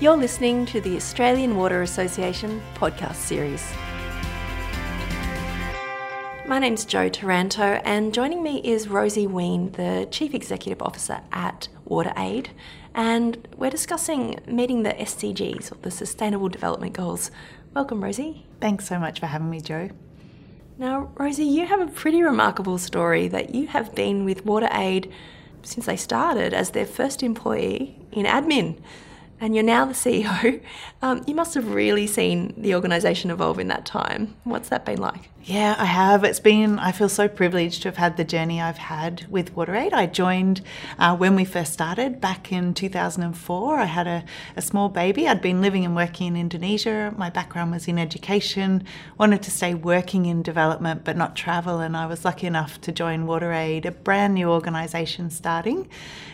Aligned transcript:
You're 0.00 0.16
listening 0.16 0.64
to 0.66 0.80
the 0.80 0.94
Australian 0.94 1.56
Water 1.56 1.82
Association 1.82 2.62
podcast 2.76 3.16
series. 3.16 3.68
My 6.46 6.60
name's 6.60 6.84
Jo 6.84 7.08
Taranto, 7.08 7.80
and 7.84 8.14
joining 8.14 8.40
me 8.40 8.60
is 8.62 8.86
Rosie 8.86 9.26
Wheen, 9.26 9.72
the 9.72 10.06
Chief 10.12 10.34
Executive 10.34 10.80
Officer 10.82 11.20
at 11.32 11.66
WaterAid, 11.88 12.50
and 12.94 13.48
we're 13.56 13.70
discussing 13.70 14.38
meeting 14.46 14.84
the 14.84 14.90
SDGs, 14.90 15.72
or 15.72 15.78
the 15.82 15.90
Sustainable 15.90 16.48
Development 16.48 16.92
Goals. 16.92 17.32
Welcome, 17.74 18.04
Rosie. 18.04 18.46
Thanks 18.60 18.86
so 18.86 19.00
much 19.00 19.18
for 19.18 19.26
having 19.26 19.50
me, 19.50 19.60
Joe. 19.60 19.90
Now, 20.78 21.10
Rosie, 21.16 21.44
you 21.44 21.66
have 21.66 21.80
a 21.80 21.88
pretty 21.88 22.22
remarkable 22.22 22.78
story 22.78 23.26
that 23.26 23.52
you 23.52 23.66
have 23.66 23.96
been 23.96 24.24
with 24.24 24.44
WaterAid 24.44 25.10
since 25.64 25.86
they 25.86 25.96
started 25.96 26.54
as 26.54 26.70
their 26.70 26.86
first 26.86 27.24
employee 27.24 27.96
in 28.12 28.26
admin 28.26 28.80
and 29.40 29.54
you're 29.54 29.64
now 29.64 29.84
the 29.84 29.94
CEO. 29.94 30.60
Um, 31.00 31.22
you 31.28 31.34
must 31.36 31.54
have 31.54 31.72
really 31.72 32.08
seen 32.08 32.52
the 32.56 32.74
organisation 32.74 33.30
evolve 33.30 33.60
in 33.60 33.68
that 33.68 33.86
time. 33.86 34.34
What's 34.42 34.68
that 34.70 34.84
been 34.84 35.00
like? 35.00 35.30
Yeah, 35.44 35.76
I 35.78 35.84
have. 35.84 36.24
It's 36.24 36.40
been, 36.40 36.80
I 36.80 36.90
feel 36.90 37.08
so 37.08 37.28
privileged 37.28 37.82
to 37.82 37.88
have 37.88 37.96
had 37.96 38.16
the 38.16 38.24
journey 38.24 38.60
I've 38.60 38.78
had 38.78 39.24
with 39.30 39.54
WaterAid. 39.54 39.92
I 39.92 40.06
joined 40.06 40.60
uh, 40.98 41.16
when 41.16 41.36
we 41.36 41.44
first 41.44 41.72
started 41.72 42.20
back 42.20 42.50
in 42.50 42.74
2004. 42.74 43.78
I 43.78 43.84
had 43.84 44.08
a, 44.08 44.24
a 44.56 44.60
small 44.60 44.88
baby. 44.88 45.28
I'd 45.28 45.40
been 45.40 45.62
living 45.62 45.84
and 45.84 45.94
working 45.94 46.26
in 46.26 46.36
Indonesia. 46.36 47.14
My 47.16 47.30
background 47.30 47.70
was 47.70 47.86
in 47.86 47.96
education, 47.96 48.82
wanted 49.16 49.42
to 49.44 49.50
stay 49.52 49.72
working 49.72 50.26
in 50.26 50.42
development 50.42 51.04
but 51.04 51.16
not 51.16 51.36
travel. 51.36 51.78
And 51.78 51.96
I 51.96 52.06
was 52.06 52.24
lucky 52.24 52.48
enough 52.48 52.80
to 52.80 52.90
join 52.90 53.24
WaterAid, 53.24 53.84
a 53.84 53.92
brand 53.92 54.34
new 54.34 54.50
organisation 54.50 55.30
starting. 55.30 55.88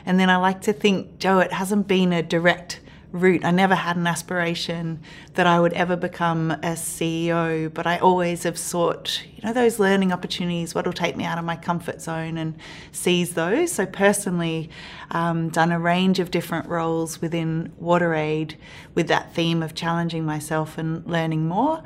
And 0.07 0.18
then 0.18 0.30
I 0.30 0.38
like 0.38 0.62
to 0.62 0.73
think, 0.73 1.18
Jo, 1.18 1.38
it 1.41 1.52
hasn't 1.52 1.87
been 1.87 2.15
a 2.15 2.23
direct 2.23 2.80
route. 3.14 3.45
I 3.45 3.52
never 3.52 3.77
had 3.77 3.96
an 3.96 4.09
aspiration 4.09 5.00
that 5.34 5.46
I 5.46 5.60
would 5.60 5.73
ever 5.73 5.95
become 5.95 6.51
a 6.51 6.74
CEO, 6.74 7.73
but 7.73 7.87
I 7.87 7.98
always 7.98 8.43
have 8.43 8.59
sought, 8.59 9.23
you 9.37 9.40
know, 9.45 9.52
those 9.52 9.79
learning 9.79 10.12
opportunities, 10.12 10.74
what 10.74 10.84
will 10.84 10.93
take 10.93 11.16
me 11.16 11.24
out 11.24 11.38
of 11.38 11.45
my 11.45 11.54
comfort 11.54 12.02
zone 12.02 12.37
and 12.37 12.56
seize 12.90 13.34
those. 13.34 13.71
So 13.71 13.87
personally, 13.87 14.68
um, 15.12 15.48
done 15.48 15.71
a 15.71 15.79
range 15.79 16.18
of 16.18 16.32
different 16.32 16.68
roles 16.68 17.21
within 17.21 17.73
WaterAid 17.80 18.56
with 18.96 19.06
that 19.09 19.32
theme 19.32 19.62
of 19.62 19.76
challenging 19.76 20.24
myself 20.24 20.76
and 20.76 21.06
learning 21.06 21.46
more. 21.46 21.84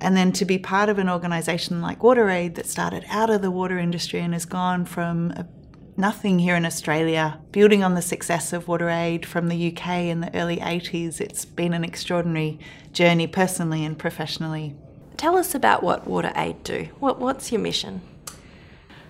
And 0.00 0.16
then 0.16 0.30
to 0.32 0.44
be 0.44 0.58
part 0.58 0.88
of 0.88 0.98
an 0.98 1.08
organisation 1.08 1.82
like 1.82 1.98
WaterAid 1.98 2.54
that 2.54 2.66
started 2.66 3.04
out 3.08 3.30
of 3.30 3.42
the 3.42 3.50
water 3.50 3.78
industry 3.78 4.20
and 4.20 4.32
has 4.32 4.44
gone 4.44 4.84
from 4.84 5.32
a 5.32 5.44
nothing 5.98 6.38
here 6.38 6.54
in 6.54 6.64
Australia. 6.64 7.40
Building 7.50 7.82
on 7.82 7.94
the 7.94 8.02
success 8.02 8.52
of 8.52 8.66
WaterAid 8.66 9.24
from 9.24 9.48
the 9.48 9.72
UK 9.72 9.88
in 10.04 10.20
the 10.20 10.34
early 10.34 10.58
80s, 10.58 11.20
it's 11.20 11.44
been 11.44 11.74
an 11.74 11.84
extraordinary 11.84 12.58
journey 12.92 13.26
personally 13.26 13.84
and 13.84 13.98
professionally. 13.98 14.76
Tell 15.16 15.36
us 15.36 15.54
about 15.54 15.82
what 15.82 16.06
WaterAid 16.06 16.62
do. 16.62 16.88
What, 17.00 17.18
what's 17.18 17.50
your 17.50 17.60
mission? 17.60 18.00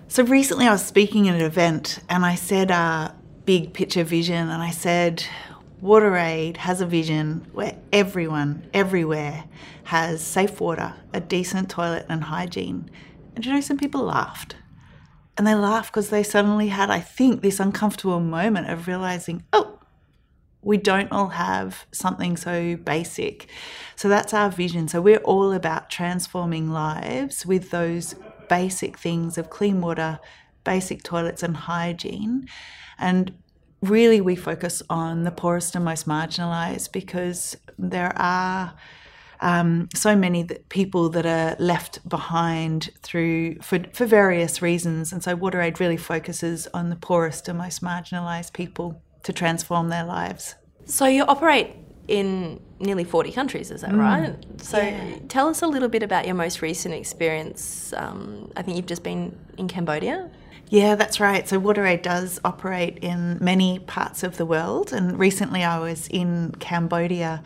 So 0.08 0.24
recently 0.24 0.66
I 0.66 0.72
was 0.72 0.84
speaking 0.84 1.28
at 1.28 1.34
an 1.34 1.42
event 1.42 1.98
and 2.08 2.24
I 2.24 2.34
said 2.34 2.70
a 2.70 3.14
big 3.44 3.74
picture 3.74 4.04
vision 4.04 4.48
and 4.48 4.62
I 4.62 4.70
said 4.70 5.24
WaterAid 5.82 6.56
has 6.56 6.80
a 6.80 6.86
vision 6.86 7.46
where 7.52 7.76
everyone, 7.92 8.66
everywhere, 8.72 9.44
has 9.84 10.22
safe 10.22 10.60
water, 10.60 10.94
a 11.12 11.20
decent 11.20 11.68
toilet 11.68 12.06
and 12.08 12.24
hygiene. 12.24 12.90
And 13.36 13.44
you 13.44 13.52
know, 13.52 13.60
some 13.60 13.76
people 13.76 14.02
laughed. 14.02 14.56
And 15.38 15.46
they 15.46 15.54
laugh 15.54 15.90
because 15.90 16.10
they 16.10 16.24
suddenly 16.24 16.68
had, 16.68 16.90
I 16.90 16.98
think, 16.98 17.40
this 17.40 17.60
uncomfortable 17.60 18.18
moment 18.18 18.68
of 18.68 18.88
realizing, 18.88 19.44
oh, 19.52 19.78
we 20.62 20.76
don't 20.76 21.12
all 21.12 21.28
have 21.28 21.86
something 21.92 22.36
so 22.36 22.76
basic. 22.76 23.48
So 23.94 24.08
that's 24.08 24.34
our 24.34 24.50
vision. 24.50 24.88
So 24.88 25.00
we're 25.00 25.18
all 25.18 25.52
about 25.52 25.90
transforming 25.90 26.70
lives 26.72 27.46
with 27.46 27.70
those 27.70 28.16
basic 28.48 28.98
things 28.98 29.38
of 29.38 29.48
clean 29.48 29.80
water, 29.80 30.18
basic 30.64 31.04
toilets, 31.04 31.44
and 31.44 31.56
hygiene. 31.56 32.48
And 32.98 33.32
really, 33.80 34.20
we 34.20 34.34
focus 34.34 34.82
on 34.90 35.22
the 35.22 35.30
poorest 35.30 35.76
and 35.76 35.84
most 35.84 36.08
marginalized 36.08 36.90
because 36.90 37.56
there 37.78 38.12
are 38.16 38.74
um, 39.40 39.88
so 39.94 40.16
many 40.16 40.42
that, 40.44 40.68
people 40.68 41.08
that 41.10 41.26
are 41.26 41.56
left 41.58 42.06
behind 42.08 42.90
through 43.02 43.56
for, 43.60 43.80
for 43.92 44.06
various 44.06 44.60
reasons. 44.62 45.12
And 45.12 45.22
so 45.22 45.36
WaterAid 45.36 45.78
really 45.78 45.96
focuses 45.96 46.66
on 46.74 46.90
the 46.90 46.96
poorest 46.96 47.48
and 47.48 47.58
most 47.58 47.82
marginalised 47.82 48.52
people 48.52 49.02
to 49.22 49.32
transform 49.32 49.88
their 49.88 50.04
lives. 50.04 50.54
So 50.84 51.06
you 51.06 51.24
operate 51.24 51.74
in 52.08 52.60
nearly 52.80 53.04
40 53.04 53.32
countries, 53.32 53.70
is 53.70 53.82
that 53.82 53.90
mm, 53.90 53.98
right? 53.98 54.62
So 54.62 54.78
yeah. 54.78 55.18
tell 55.28 55.48
us 55.48 55.62
a 55.62 55.66
little 55.66 55.88
bit 55.88 56.02
about 56.02 56.26
your 56.26 56.34
most 56.34 56.62
recent 56.62 56.94
experience. 56.94 57.92
Um, 57.96 58.50
I 58.56 58.62
think 58.62 58.76
you've 58.76 58.86
just 58.86 59.02
been 59.02 59.38
in 59.58 59.68
Cambodia. 59.68 60.30
Yeah, 60.70 60.96
that's 60.96 61.20
right. 61.20 61.48
So 61.48 61.60
WaterAid 61.60 62.02
does 62.02 62.40
operate 62.44 62.98
in 62.98 63.38
many 63.40 63.78
parts 63.78 64.22
of 64.22 64.36
the 64.36 64.44
world. 64.44 64.92
And 64.92 65.18
recently 65.18 65.64
I 65.64 65.78
was 65.78 66.08
in 66.08 66.52
Cambodia 66.58 67.42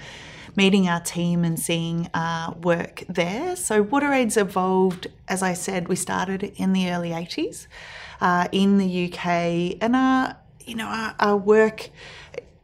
meeting 0.54 0.88
our 0.88 1.00
team 1.00 1.44
and 1.44 1.58
seeing 1.58 2.08
our 2.14 2.52
work 2.54 3.04
there. 3.08 3.56
So 3.56 3.84
WaterAid's 3.84 4.36
evolved, 4.36 5.06
as 5.28 5.42
I 5.42 5.54
said, 5.54 5.88
we 5.88 5.96
started 5.96 6.42
in 6.56 6.72
the 6.72 6.90
early 6.90 7.10
80s 7.10 7.66
uh, 8.20 8.48
in 8.52 8.78
the 8.78 9.06
UK, 9.06 9.78
and 9.80 9.96
our 9.96 10.36
you 10.64 10.74
know 10.74 10.86
our, 10.86 11.14
our 11.18 11.36
work 11.36 11.90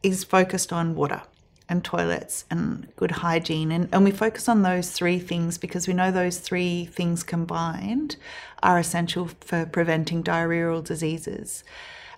is 0.03 0.25
focused 0.25 0.72
on 0.72 0.94
water 0.94 1.22
and 1.69 1.84
toilets 1.84 2.44
and 2.50 2.88
good 2.97 3.10
hygiene. 3.10 3.71
And, 3.71 3.88
and 3.93 4.04
we 4.04 4.10
focus 4.10 4.48
on 4.48 4.62
those 4.62 4.91
three 4.91 5.19
things 5.19 5.59
because 5.59 5.87
we 5.87 5.93
know 5.93 6.10
those 6.10 6.38
three 6.38 6.87
things 6.87 7.22
combined 7.22 8.16
are 8.62 8.78
essential 8.78 9.28
for 9.41 9.66
preventing 9.66 10.22
diarrheal 10.22 10.82
diseases. 10.82 11.65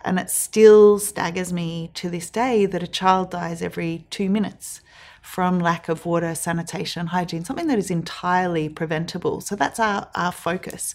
And 0.04 0.18
it 0.18 0.30
still 0.30 0.98
staggers 0.98 1.52
me 1.52 1.90
to 1.94 2.08
this 2.08 2.30
day 2.30 2.64
that 2.66 2.82
a 2.82 2.86
child 2.86 3.30
dies 3.30 3.60
every 3.60 4.06
two 4.10 4.30
minutes 4.30 4.80
from 5.30 5.60
lack 5.60 5.88
of 5.88 6.04
water, 6.04 6.34
sanitation, 6.34 7.06
hygiene, 7.06 7.44
something 7.44 7.68
that 7.68 7.78
is 7.78 7.88
entirely 7.88 8.68
preventable. 8.68 9.40
So 9.40 9.54
that's 9.54 9.78
our, 9.78 10.08
our 10.16 10.32
focus. 10.32 10.92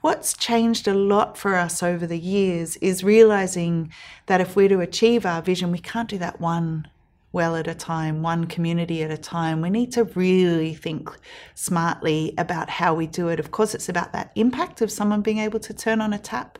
What's 0.00 0.34
changed 0.34 0.88
a 0.88 0.92
lot 0.92 1.38
for 1.38 1.54
us 1.54 1.84
over 1.84 2.04
the 2.04 2.18
years 2.18 2.74
is 2.78 3.04
realizing 3.04 3.92
that 4.26 4.40
if 4.40 4.56
we're 4.56 4.68
to 4.70 4.80
achieve 4.80 5.24
our 5.24 5.40
vision, 5.40 5.70
we 5.70 5.78
can't 5.78 6.08
do 6.08 6.18
that 6.18 6.40
one 6.40 6.88
well 7.30 7.54
at 7.54 7.68
a 7.68 7.76
time, 7.76 8.22
one 8.22 8.46
community 8.46 9.04
at 9.04 9.12
a 9.12 9.16
time. 9.16 9.60
We 9.60 9.70
need 9.70 9.92
to 9.92 10.02
really 10.02 10.74
think 10.74 11.08
smartly 11.54 12.34
about 12.36 12.68
how 12.68 12.92
we 12.92 13.06
do 13.06 13.28
it. 13.28 13.38
Of 13.38 13.52
course, 13.52 13.72
it's 13.72 13.88
about 13.88 14.12
that 14.12 14.32
impact 14.34 14.80
of 14.80 14.90
someone 14.90 15.22
being 15.22 15.38
able 15.38 15.60
to 15.60 15.72
turn 15.72 16.00
on 16.00 16.12
a 16.12 16.18
tap 16.18 16.58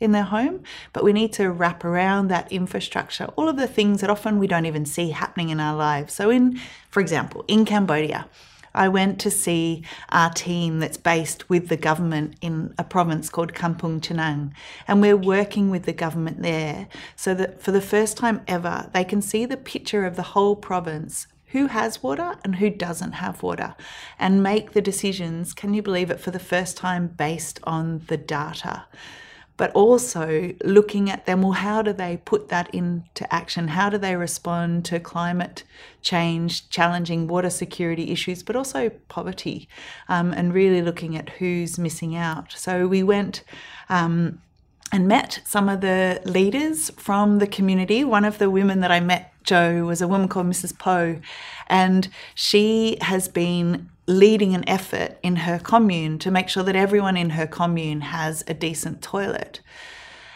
in 0.00 0.12
their 0.12 0.24
home, 0.24 0.62
but 0.92 1.04
we 1.04 1.12
need 1.12 1.32
to 1.34 1.50
wrap 1.50 1.84
around 1.84 2.28
that 2.28 2.50
infrastructure, 2.52 3.26
all 3.36 3.48
of 3.48 3.56
the 3.56 3.66
things 3.66 4.00
that 4.00 4.10
often 4.10 4.38
we 4.38 4.46
don't 4.46 4.66
even 4.66 4.86
see 4.86 5.10
happening 5.10 5.50
in 5.50 5.60
our 5.60 5.76
lives. 5.76 6.14
So, 6.14 6.30
in, 6.30 6.60
for 6.90 7.00
example, 7.00 7.44
in 7.48 7.64
Cambodia, 7.64 8.28
I 8.74 8.88
went 8.88 9.18
to 9.20 9.30
see 9.30 9.82
our 10.10 10.30
team 10.30 10.78
that's 10.78 10.96
based 10.96 11.48
with 11.48 11.68
the 11.68 11.76
government 11.76 12.36
in 12.40 12.74
a 12.78 12.84
province 12.84 13.28
called 13.28 13.54
Kampong 13.54 14.00
Chhnang. 14.00 14.52
And 14.86 15.00
we're 15.00 15.16
working 15.16 15.70
with 15.70 15.84
the 15.84 15.92
government 15.92 16.42
there 16.42 16.86
so 17.16 17.34
that 17.34 17.60
for 17.60 17.72
the 17.72 17.80
first 17.80 18.16
time 18.16 18.42
ever, 18.46 18.88
they 18.92 19.04
can 19.04 19.20
see 19.20 19.46
the 19.46 19.56
picture 19.56 20.04
of 20.04 20.16
the 20.16 20.22
whole 20.22 20.54
province 20.54 21.26
who 21.46 21.66
has 21.66 22.02
water 22.02 22.36
and 22.44 22.56
who 22.56 22.68
doesn't 22.70 23.12
have 23.12 23.42
water 23.42 23.74
and 24.18 24.42
make 24.42 24.72
the 24.72 24.82
decisions, 24.82 25.54
can 25.54 25.72
you 25.72 25.82
believe 25.82 26.10
it, 26.10 26.20
for 26.20 26.30
the 26.30 26.38
first 26.38 26.76
time 26.76 27.08
based 27.08 27.58
on 27.64 28.02
the 28.08 28.18
data 28.18 28.84
but 29.58 29.70
also 29.72 30.54
looking 30.64 31.10
at 31.10 31.26
them 31.26 31.42
well 31.42 31.52
how 31.52 31.82
do 31.82 31.92
they 31.92 32.16
put 32.24 32.48
that 32.48 32.74
into 32.74 33.30
action? 33.30 33.68
How 33.68 33.90
do 33.90 33.98
they 33.98 34.16
respond 34.16 34.86
to 34.86 34.98
climate 34.98 35.64
change 36.00 36.70
challenging 36.70 37.26
water 37.26 37.50
security 37.50 38.10
issues 38.10 38.42
but 38.42 38.56
also 38.56 38.88
poverty 39.08 39.68
um, 40.08 40.32
and 40.32 40.54
really 40.54 40.80
looking 40.80 41.14
at 41.16 41.28
who's 41.28 41.78
missing 41.78 42.16
out? 42.16 42.52
So 42.52 42.88
we 42.88 43.02
went 43.02 43.42
um, 43.90 44.40
and 44.92 45.06
met 45.08 45.40
some 45.44 45.68
of 45.68 45.80
the 45.80 46.20
leaders 46.24 46.90
from 46.90 47.38
the 47.38 47.46
community. 47.46 48.04
One 48.04 48.24
of 48.24 48.38
the 48.38 48.50
women 48.50 48.80
that 48.80 48.90
I 48.90 49.00
met, 49.00 49.32
Jo, 49.44 49.84
was 49.84 50.00
a 50.00 50.08
woman 50.08 50.28
called 50.28 50.46
Mrs. 50.46 50.78
Poe, 50.78 51.20
and 51.66 52.08
she 52.34 52.98
has 53.02 53.28
been 53.28 53.90
leading 54.06 54.54
an 54.54 54.68
effort 54.68 55.18
in 55.22 55.36
her 55.36 55.58
commune 55.58 56.18
to 56.18 56.30
make 56.30 56.48
sure 56.48 56.62
that 56.62 56.76
everyone 56.76 57.16
in 57.16 57.30
her 57.30 57.46
commune 57.46 58.00
has 58.00 58.42
a 58.48 58.54
decent 58.54 59.02
toilet. 59.02 59.60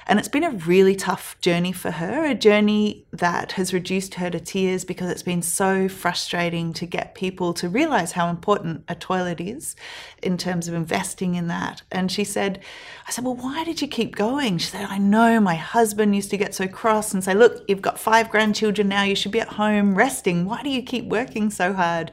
And 0.06 0.19
it's 0.19 0.28
been 0.28 0.44
a 0.44 0.50
really 0.50 0.96
tough 0.96 1.37
journey 1.40 1.72
for 1.72 1.93
her, 1.93 2.25
a 2.25 2.34
journey 2.34 3.06
that 3.12 3.52
has 3.52 3.72
reduced 3.72 4.14
her 4.14 4.31
to 4.31 4.40
tears 4.40 4.84
because 4.84 5.10
it's 5.10 5.22
been 5.22 5.43
so 5.43 5.88
frustrating 5.88 6.72
to 6.75 6.87
get 6.87 7.14
people 7.14 7.54
to 7.54 7.69
realize 7.69 8.12
how 8.12 8.28
important 8.28 8.84
a 8.88 8.94
toilet 8.94 9.40
is 9.40 9.76
in 10.22 10.37
terms 10.37 10.66
of 10.66 10.75
investing 10.75 11.34
in 11.37 11.46
that. 11.49 11.82
And 11.90 12.10
she 12.10 12.25
said, 12.25 12.60
I 13.06 13.10
said, 13.10 13.25
Well, 13.25 13.37
why 13.37 13.64
did 13.64 13.81
you 13.81 13.88
keep 13.88 14.16
going? 14.16 14.58
She 14.58 14.66
said, 14.66 14.87
I 14.88 14.99
know 14.99 15.40
my 15.40 15.54
husband 15.54 16.16
used 16.16 16.31
to 16.31 16.37
get 16.37 16.55
so 16.55 16.66
cross 16.66 17.14
and 17.14 17.22
say, 17.22 17.34
Look, 17.34 17.64
you've 17.69 17.82
got 17.82 17.98
five 17.98 18.31
grandchildren 18.31 18.88
now, 18.88 19.02
you 19.02 19.14
should 19.14 19.32
be 19.32 19.40
at 19.40 19.48
home 19.48 19.94
resting. 19.94 20.44
Why 20.44 20.62
do 20.62 20.70
you 20.70 20.82
keep 20.82 21.06
working 21.06 21.50
so 21.50 21.72
hard? 21.72 22.10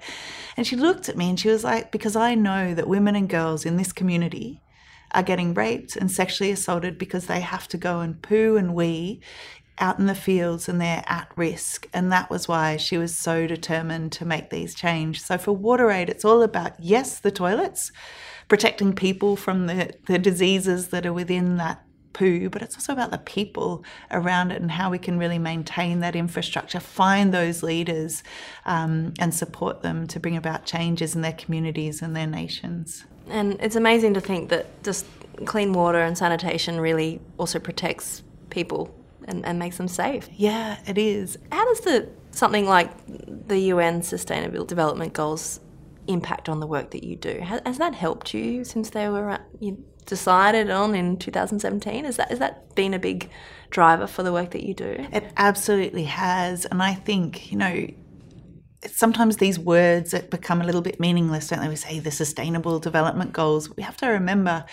And 0.55 0.67
she 0.67 0.75
looked 0.75 1.09
at 1.09 1.17
me 1.17 1.29
and 1.29 1.39
she 1.39 1.49
was 1.49 1.63
like, 1.63 1.91
Because 1.91 2.15
I 2.15 2.35
know 2.35 2.73
that 2.75 2.87
women 2.87 3.15
and 3.15 3.29
girls 3.29 3.65
in 3.65 3.77
this 3.77 3.91
community 3.91 4.61
are 5.11 5.23
getting 5.23 5.53
raped 5.53 5.95
and 5.95 6.11
sexually 6.11 6.51
assaulted 6.51 6.97
because 6.97 7.25
they 7.25 7.39
have 7.39 7.67
to 7.69 7.77
go 7.77 7.99
and 7.99 8.21
poo 8.21 8.57
and 8.57 8.73
wee 8.75 9.21
out 9.79 9.97
in 9.97 10.05
the 10.05 10.15
fields 10.15 10.67
and 10.67 10.79
they're 10.79 11.03
at 11.07 11.31
risk. 11.35 11.87
And 11.93 12.11
that 12.11 12.29
was 12.29 12.47
why 12.47 12.77
she 12.77 12.97
was 12.97 13.17
so 13.17 13.47
determined 13.47 14.11
to 14.13 14.25
make 14.25 14.49
these 14.49 14.75
change. 14.75 15.21
So 15.21 15.37
for 15.37 15.57
WaterAid, 15.57 16.09
it's 16.09 16.25
all 16.25 16.43
about, 16.43 16.73
yes, 16.79 17.19
the 17.19 17.31
toilets, 17.31 17.91
protecting 18.47 18.93
people 18.93 19.35
from 19.35 19.67
the, 19.67 19.93
the 20.07 20.19
diseases 20.19 20.89
that 20.89 21.05
are 21.05 21.13
within 21.13 21.57
that 21.57 21.83
poo, 22.13 22.49
but 22.49 22.61
it's 22.61 22.75
also 22.75 22.91
about 22.93 23.11
the 23.11 23.17
people 23.17 23.83
around 24.11 24.51
it 24.51 24.61
and 24.61 24.71
how 24.71 24.89
we 24.89 24.97
can 24.97 25.17
really 25.17 25.39
maintain 25.39 25.99
that 25.99 26.15
infrastructure, 26.15 26.79
find 26.79 27.33
those 27.33 27.63
leaders 27.63 28.23
um, 28.65 29.13
and 29.19 29.33
support 29.33 29.81
them 29.81 30.07
to 30.07 30.19
bring 30.19 30.35
about 30.35 30.65
changes 30.65 31.15
in 31.15 31.21
their 31.21 31.33
communities 31.33 32.01
and 32.01 32.15
their 32.15 32.27
nations. 32.27 33.05
And 33.31 33.57
it's 33.61 33.75
amazing 33.75 34.13
to 34.15 34.21
think 34.21 34.49
that 34.49 34.83
just 34.83 35.05
clean 35.45 35.73
water 35.73 35.99
and 35.99 36.17
sanitation 36.17 36.79
really 36.79 37.21
also 37.37 37.59
protects 37.59 38.23
people 38.49 38.93
and, 39.25 39.45
and 39.45 39.59
makes 39.59 39.77
them 39.77 39.87
safe. 39.87 40.27
Yeah, 40.35 40.79
it 40.87 40.97
is. 40.97 41.37
How 41.51 41.65
does 41.65 41.81
the 41.81 42.09
something 42.31 42.65
like 42.65 42.91
the 43.47 43.59
UN 43.59 44.01
Sustainable 44.01 44.65
Development 44.65 45.13
Goals 45.13 45.59
impact 46.07 46.49
on 46.49 46.59
the 46.59 46.67
work 46.67 46.91
that 46.91 47.03
you 47.03 47.15
do? 47.15 47.39
Has, 47.41 47.61
has 47.65 47.77
that 47.77 47.95
helped 47.95 48.33
you 48.33 48.63
since 48.63 48.89
they 48.89 49.07
were 49.09 49.29
uh, 49.31 49.39
you 49.59 49.83
decided 50.05 50.69
on 50.69 50.95
in 50.95 51.17
2017? 51.17 52.05
Is 52.05 52.17
that 52.17 52.29
has 52.29 52.39
that 52.39 52.75
been 52.75 52.93
a 52.93 52.99
big 52.99 53.29
driver 53.69 54.07
for 54.07 54.23
the 54.23 54.33
work 54.33 54.51
that 54.51 54.63
you 54.63 54.73
do? 54.73 55.07
It 55.11 55.31
absolutely 55.37 56.05
has, 56.05 56.65
and 56.65 56.81
I 56.81 56.95
think 56.95 57.51
you 57.51 57.57
know 57.57 57.87
sometimes 58.87 59.37
these 59.37 59.59
words 59.59 60.13
become 60.29 60.61
a 60.61 60.65
little 60.65 60.81
bit 60.81 60.99
meaningless, 60.99 61.47
don't 61.47 61.61
they? 61.61 61.67
We 61.67 61.75
say 61.75 61.99
the 61.99 62.11
sustainable 62.11 62.79
development 62.79 63.33
goals. 63.33 63.75
We 63.75 63.83
have 63.83 63.97
to 63.97 64.07
remember 64.07 64.65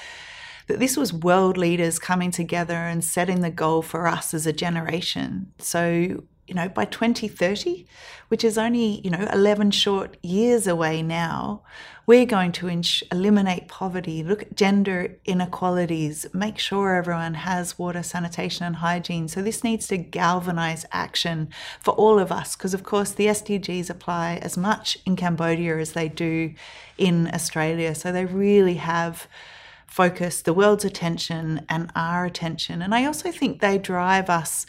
that 0.68 0.78
this 0.78 0.96
was 0.96 1.12
world 1.12 1.56
leaders 1.56 1.98
coming 1.98 2.30
together 2.30 2.74
and 2.74 3.04
setting 3.04 3.40
the 3.40 3.50
goal 3.50 3.82
for 3.82 4.06
us 4.06 4.34
as 4.34 4.46
a 4.46 4.52
generation. 4.52 5.52
So 5.58 6.24
you 6.46 6.54
know, 6.54 6.68
by 6.68 6.84
2030, 6.84 7.86
which 8.28 8.44
is 8.44 8.56
only, 8.56 9.00
you 9.02 9.10
know, 9.10 9.28
11 9.32 9.70
short 9.72 10.16
years 10.22 10.66
away 10.66 11.02
now, 11.02 11.62
we're 12.06 12.24
going 12.24 12.52
to 12.52 12.68
eliminate 13.10 13.66
poverty, 13.66 14.22
look 14.22 14.42
at 14.42 14.56
gender 14.56 15.16
inequalities, 15.24 16.24
make 16.32 16.56
sure 16.56 16.94
everyone 16.94 17.34
has 17.34 17.78
water, 17.78 18.02
sanitation, 18.04 18.64
and 18.64 18.76
hygiene. 18.76 19.26
So, 19.26 19.42
this 19.42 19.64
needs 19.64 19.88
to 19.88 19.96
galvanize 19.96 20.86
action 20.92 21.48
for 21.82 21.94
all 21.94 22.20
of 22.20 22.30
us 22.30 22.54
because, 22.54 22.74
of 22.74 22.84
course, 22.84 23.10
the 23.10 23.26
SDGs 23.26 23.90
apply 23.90 24.38
as 24.40 24.56
much 24.56 24.98
in 25.04 25.16
Cambodia 25.16 25.78
as 25.78 25.92
they 25.92 26.08
do 26.08 26.54
in 26.96 27.28
Australia. 27.34 27.92
So, 27.96 28.12
they 28.12 28.24
really 28.24 28.74
have 28.74 29.26
focused 29.88 30.44
the 30.44 30.52
world's 30.52 30.84
attention 30.84 31.64
and 31.68 31.90
our 31.96 32.24
attention. 32.24 32.82
And 32.82 32.94
I 32.94 33.04
also 33.04 33.32
think 33.32 33.60
they 33.60 33.78
drive 33.78 34.28
us 34.30 34.66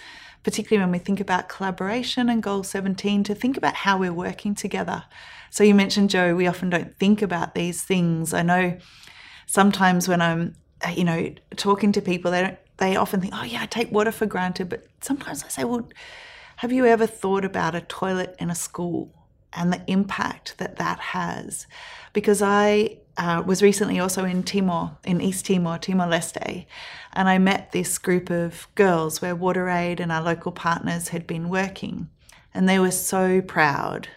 particularly 0.48 0.82
when 0.82 0.94
we 0.94 0.98
think 0.98 1.20
about 1.20 1.50
collaboration 1.50 2.30
and 2.30 2.42
goal 2.42 2.64
17, 2.64 3.22
to 3.26 3.36
think 3.36 3.58
about 3.58 3.74
how 3.74 3.98
we're 3.98 4.14
working 4.14 4.56
together. 4.56 5.04
So 5.50 5.66
you 5.66 5.76
mentioned, 5.76 6.10
Jo, 6.10 6.36
we 6.36 6.48
often 6.48 6.70
don't 6.70 6.98
think 6.98 7.22
about 7.22 7.54
these 7.54 7.84
things. 7.84 8.34
I 8.34 8.44
know 8.44 8.78
sometimes 9.46 10.08
when 10.08 10.22
I'm, 10.22 10.56
uh, 10.88 10.92
you 10.92 11.04
know, 11.04 11.34
talking 11.58 11.92
to 11.92 12.02
people, 12.02 12.32
they 12.32 12.40
don't, 12.44 12.58
they 12.78 12.96
often 12.96 13.20
think, 13.20 13.34
oh 13.36 13.44
yeah, 13.44 13.64
I 13.64 13.66
take 13.66 13.92
water 13.92 14.14
for 14.14 14.26
granted. 14.26 14.70
But 14.70 14.88
sometimes 15.02 15.44
I 15.44 15.50
say, 15.50 15.66
well, 15.66 15.90
have 16.56 16.72
you 16.72 16.86
ever 16.86 17.08
thought 17.08 17.44
about 17.44 17.76
a 17.76 17.82
toilet 17.82 18.34
in 18.40 18.50
a 18.50 18.56
school 18.56 19.12
and 19.57 19.74
the 19.74 19.81
impact 19.88 20.57
that 20.59 20.77
that 20.77 21.00
has? 21.00 21.68
Because 22.13 22.42
I 22.42 22.98
uh, 23.18 23.44
was 23.45 23.62
recently 23.62 24.00
also 24.00 24.24
in 24.24 24.44
Timor, 24.44 24.98
in 25.04 25.19
East 25.19 25.45
Timor, 25.45 25.77
Timor 25.77 26.06
Leste, 26.06 26.65
and 27.13 27.27
I 27.27 27.38
met 27.39 27.71
this 27.71 27.98
group 27.98 28.30
of 28.30 28.68
girls 28.75 29.21
where 29.21 29.36
WaterAid 29.36 30.00
and 30.00 30.12
our 30.12 30.21
local 30.21 30.51
partners 30.51 31.09
had 31.09 31.25
been 31.25 31.50
working, 31.50 32.09
and 32.54 32.69
they 32.69 32.80
were 32.80 32.92
so 32.92 33.42
proud 33.42 34.07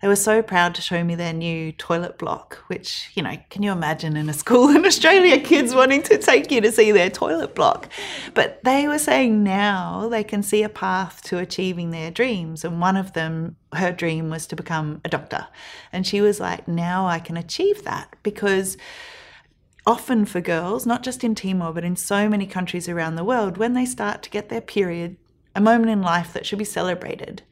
they 0.00 0.08
were 0.08 0.16
so 0.16 0.42
proud 0.42 0.74
to 0.76 0.82
show 0.82 1.02
me 1.02 1.16
their 1.16 1.32
new 1.32 1.72
toilet 1.72 2.18
block, 2.18 2.58
which, 2.68 3.10
you 3.14 3.22
know, 3.22 3.36
can 3.50 3.62
you 3.62 3.72
imagine 3.72 4.16
in 4.16 4.28
a 4.28 4.32
school 4.32 4.68
in 4.76 4.86
Australia, 4.86 5.40
kids 5.40 5.74
wanting 5.74 6.02
to 6.04 6.18
take 6.18 6.50
you 6.50 6.60
to 6.60 6.70
see 6.70 6.92
their 6.92 7.10
toilet 7.10 7.54
block? 7.54 7.88
But 8.34 8.62
they 8.62 8.86
were 8.86 8.98
saying 8.98 9.42
now 9.42 10.08
they 10.08 10.22
can 10.22 10.42
see 10.42 10.62
a 10.62 10.68
path 10.68 11.22
to 11.24 11.38
achieving 11.38 11.90
their 11.90 12.10
dreams. 12.10 12.64
And 12.64 12.80
one 12.80 12.96
of 12.96 13.14
them, 13.14 13.56
her 13.72 13.90
dream 13.90 14.30
was 14.30 14.46
to 14.48 14.56
become 14.56 15.00
a 15.04 15.08
doctor. 15.08 15.48
And 15.92 16.06
she 16.06 16.20
was 16.20 16.38
like, 16.38 16.68
now 16.68 17.06
I 17.06 17.18
can 17.18 17.36
achieve 17.36 17.82
that 17.82 18.14
because 18.22 18.76
often 19.84 20.26
for 20.26 20.40
girls, 20.40 20.86
not 20.86 21.02
just 21.02 21.24
in 21.24 21.34
Timor, 21.34 21.72
but 21.72 21.82
in 21.82 21.96
so 21.96 22.28
many 22.28 22.46
countries 22.46 22.88
around 22.88 23.16
the 23.16 23.24
world, 23.24 23.56
when 23.56 23.72
they 23.72 23.86
start 23.86 24.22
to 24.22 24.30
get 24.30 24.48
their 24.48 24.60
period, 24.60 25.16
a 25.56 25.60
moment 25.60 25.90
in 25.90 26.02
life 26.02 26.32
that 26.34 26.46
should 26.46 26.58
be 26.58 26.64
celebrated. 26.64 27.42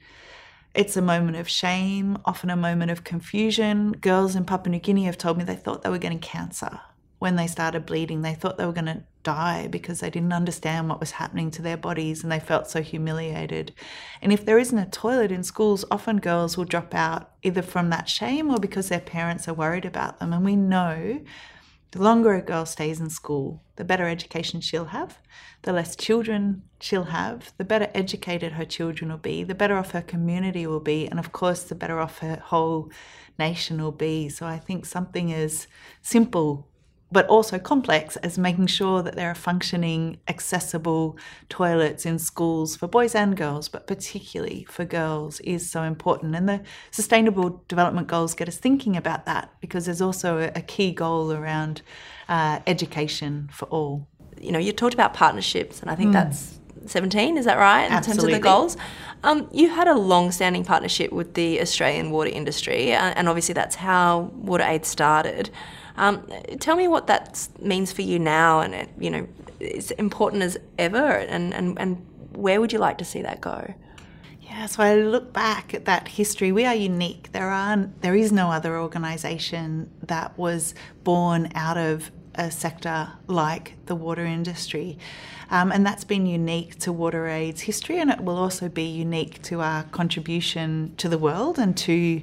It's 0.77 0.95
a 0.95 1.01
moment 1.01 1.39
of 1.39 1.49
shame, 1.49 2.19
often 2.27 2.51
a 2.51 2.57
moment 2.57 2.91
of 2.91 3.03
confusion. 3.03 3.93
Girls 3.93 4.37
in 4.37 4.45
Papua 4.45 4.73
New 4.73 4.79
Guinea 4.79 5.05
have 5.05 5.17
told 5.17 5.39
me 5.39 5.45
they 5.45 5.57
thought 5.57 5.81
they 5.81 5.89
were 5.89 5.97
getting 5.97 6.19
cancer 6.19 6.81
when 7.19 7.37
they 7.37 7.47
started 7.47 7.87
bleeding. 7.87 8.21
They 8.21 8.35
thought 8.35 8.59
they 8.59 8.67
were 8.67 8.75
going 8.75 8.85
to 8.85 9.03
die 9.23 9.69
because 9.69 10.01
they 10.01 10.11
didn't 10.11 10.35
understand 10.35 10.91
what 10.91 11.01
was 11.01 11.13
happening 11.13 11.51
to 11.53 11.63
their 11.63 11.79
bodies 11.79 12.23
and 12.23 12.31
they 12.31 12.39
felt 12.39 12.69
so 12.69 12.83
humiliated. 12.83 13.73
And 14.21 14.35
if 14.35 14.45
there 14.45 14.59
isn't 14.59 14.77
a 14.77 14.85
toilet 14.91 15.33
in 15.33 15.45
schools, 15.45 15.87
often 15.91 16.19
girls 16.19 16.59
will 16.59 16.67
drop 16.67 16.95
out 16.95 17.31
either 17.43 17.63
from 17.63 17.89
that 17.89 18.11
shame 18.11 18.51
or 18.51 18.59
because 18.59 18.91
their 18.91 19.01
parents 19.01 19.49
are 19.49 19.55
worried 19.55 19.87
about 19.87 20.19
them. 20.19 20.35
And 20.35 20.45
we 20.45 20.57
know 20.57 21.23
the 21.97 22.03
longer 22.03 22.35
a 22.35 22.43
girl 22.43 22.67
stays 22.67 23.01
in 23.01 23.09
school, 23.09 23.63
the 23.77 23.85
better 23.85 24.07
education 24.07 24.61
she'll 24.61 24.87
have, 24.87 25.19
the 25.63 25.73
less 25.73 25.97
children 25.97 26.63
she'll 26.79 27.05
have, 27.05 27.53
the 27.57 27.65
better 27.65 27.89
educated 27.95 28.53
her 28.53 28.67
children 28.67 29.11
will 29.11 29.19
be, 29.19 29.43
the 29.43 29.55
better 29.55 29.77
off 29.77 29.93
her 29.93 30.03
community 30.03 30.67
will 30.67 30.81
be, 30.81 31.07
and 31.07 31.19
of 31.19 31.33
course, 31.33 31.63
the 31.63 31.75
better 31.75 31.99
off 31.99 32.19
her 32.19 32.37
whole 32.45 32.91
nation 33.39 33.83
will 33.83 33.93
be. 33.93 34.29
So 34.29 34.47
I 34.47 34.59
think 34.59 34.85
something 34.85 35.33
as 35.33 35.69
simple 36.03 36.69
but 37.13 37.27
also 37.29 37.59
complex 37.59 38.17
as 38.17 38.37
making 38.37 38.67
sure 38.67 39.01
that 39.03 39.15
there 39.15 39.31
are 39.31 39.35
functioning, 39.35 40.19
accessible 40.27 41.17
toilets 41.49 42.05
in 42.05 42.19
schools 42.19 42.75
for 42.75 42.89
boys 42.89 43.15
and 43.15 43.37
girls, 43.37 43.69
but 43.69 43.87
particularly 43.87 44.67
for 44.69 44.85
girls, 44.85 45.39
is 45.41 45.71
so 45.71 45.83
important. 45.83 46.35
And 46.35 46.49
the 46.49 46.63
Sustainable 46.91 47.63
Development 47.69 48.09
Goals 48.09 48.35
get 48.35 48.49
us 48.49 48.57
thinking 48.57 48.97
about 48.97 49.25
that 49.27 49.53
because 49.61 49.87
there's 49.87 50.01
also 50.01 50.51
a, 50.55 50.67
key 50.67 50.91
goal 50.91 51.33
around 51.33 51.83
uh, 52.29 52.59
education 52.67 53.49
for 53.53 53.67
all. 53.67 54.09
You 54.41 54.51
know, 54.51 54.59
you 54.59 54.73
talked 54.73 54.95
about 54.95 55.15
partnerships, 55.15 55.81
and 55.81 55.91
I 55.91 55.95
think 55.95 56.11
mm. 56.11 56.15
that's 56.15 56.59
17, 56.87 57.37
is 57.37 57.45
that 57.45 57.57
right? 57.57 57.87
In 57.87 57.93
Absolutely. 57.93 58.33
terms 58.33 58.35
of 58.35 58.41
the 58.41 58.43
goals. 58.43 58.77
Um, 59.23 59.49
you 59.53 59.69
had 59.71 59.87
a 59.87 59.95
long 59.95 60.33
standing 60.33 60.65
partnership 60.65 61.13
with 61.13 61.35
the 61.35 61.61
Australian 61.61 62.11
water 62.11 62.31
industry, 62.31 62.93
uh, 62.93 63.13
and 63.17 63.29
obviously 63.29 63.55
that's 63.55 63.77
how 63.77 64.33
WaterAid 64.45 64.85
started. 64.85 65.51
Um, 65.97 66.27
tell 66.61 66.77
me 66.77 66.89
what 66.89 67.07
that 67.07 67.49
means 67.61 67.93
for 67.93 68.03
you 68.03 68.19
now, 68.19 68.61
and 68.61 68.75
it, 68.75 68.89
you 68.99 69.11
know, 69.11 69.27
is 69.61 69.91
important 69.93 70.43
as 70.43 70.59
ever, 70.79 70.99
and, 70.99 71.55
and, 71.55 71.79
and 71.79 72.07
where 72.33 72.61
would 72.61 72.73
you 72.73 72.79
like 72.79 72.99
to 72.99 73.05
see 73.05 73.23
that 73.23 73.41
go? 73.41 73.75
Yeah, 74.43 74.67
so 74.67 74.83
I 74.83 74.95
look 74.97 75.33
back 75.33 75.75
at 75.75 75.87
that 75.87 76.09
history. 76.09 76.53
We 76.53 76.65
are 76.65 76.75
unique. 76.75 77.33
There 77.33 77.51
are 77.51 77.89
there 78.01 78.15
is 78.15 78.31
no 78.31 78.51
other 78.51 78.79
organisation 78.79 79.91
that 80.03 80.39
was 80.39 80.75
born 81.03 81.51
out 81.55 81.77
of 81.77 82.11
a 82.37 82.51
sector 82.51 83.13
like 83.27 83.75
the 83.87 83.95
water 83.95 84.25
industry. 84.25 84.99
Um, 85.51 85.71
and 85.71 85.87
that's 85.87 86.05
been 86.05 86.27
unique 86.27 86.79
to 86.81 86.93
WaterAid's 86.93 87.63
history, 87.63 88.01
and 88.01 88.11
it 88.11 88.21
will 88.21 88.37
also 88.37 88.69
be 88.69 88.83
unique 88.83 89.43
to 89.43 89.61
our 89.61 89.85
contribution 89.85 90.95
to 90.97 91.09
the 91.09 91.19
world 91.19 91.59
and 91.59 91.77
to 91.79 92.21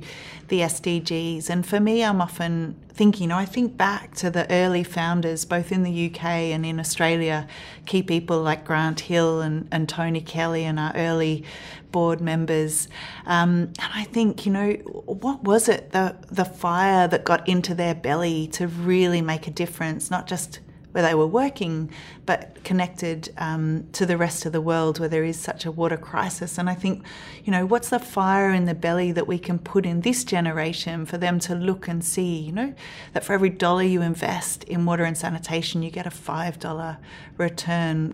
the 0.50 0.60
SDGs. 0.60 1.50
And 1.50 1.66
for 1.66 1.80
me, 1.80 2.04
I'm 2.04 2.22
often 2.22 2.76
thinking, 2.94 3.32
I 3.32 3.46
think 3.46 3.76
back 3.76 4.14
to 4.16 4.30
the 4.30 4.50
early 4.52 4.84
founders, 4.84 5.46
both 5.46 5.72
in 5.72 5.84
the 5.84 6.08
UK 6.08 6.24
and 6.24 6.66
in 6.66 6.80
Australia, 6.80 7.48
key 7.86 8.04
people 8.04 8.42
like 8.42 8.66
Grant 8.66 9.02
Hill 9.02 9.42
and, 9.42 9.68
and 9.72 9.90
Tony 9.90 10.22
Kelly 10.22 10.64
and 10.64 10.80
our 10.80 10.96
early 10.96 11.44
board 11.92 12.22
members. 12.22 12.88
Um, 13.26 13.74
and 13.80 13.92
I 13.94 14.04
think, 14.06 14.46
you 14.46 14.52
know, 14.52 14.72
what 14.74 15.44
was 15.44 15.70
it, 15.70 15.92
the, 15.92 16.16
the 16.30 16.46
fire 16.46 17.08
that 17.08 17.24
got 17.24 17.48
into 17.48 17.74
their 17.74 17.96
belly 17.96 18.48
to 18.54 18.68
really 18.68 19.22
make 19.22 19.48
a 19.48 19.52
difference, 19.52 20.12
not 20.12 20.28
just 20.28 20.60
where 20.94 21.04
they 21.04 21.14
were 21.14 21.28
working, 21.28 21.92
but 22.26 22.64
connected 22.64 23.34
um, 23.38 23.86
to 23.94 24.06
the 24.06 24.16
rest 24.16 24.46
of 24.46 24.52
the 24.52 24.62
world 24.62 25.00
where 25.00 25.10
there 25.10 25.24
is 25.24 25.40
such 25.40 25.66
a 25.66 25.72
water 25.72 25.98
crisis. 25.98 26.58
And 26.58 26.70
I 26.70 26.76
think, 26.76 27.04
you 27.44 27.52
know, 27.52 27.66
what's 27.66 27.90
the 27.90 28.00
fire 28.00 28.52
in 28.52 28.66
the 28.66 28.76
belly 28.76 29.12
that 29.12 29.28
we 29.28 29.40
can 29.40 29.60
put 29.60 29.86
in 29.86 30.02
this 30.02 30.24
generation 30.24 31.06
for 31.06 31.18
them 31.18 31.40
to 31.42 31.56
look 31.56 31.88
and 31.88 32.04
see, 32.06 32.38
you 32.38 32.52
know, 32.52 32.74
that 33.14 33.24
for 33.24 33.34
every 33.34 33.50
dollar 33.50 33.84
you 33.84 34.02
invest 34.02 34.64
in 34.66 34.86
water 34.86 35.04
and 35.04 35.18
sanitation, 35.18 35.82
you 35.82 35.90
get 35.90 36.06
a 36.06 36.12
$5 36.12 36.98
return. 37.38 38.12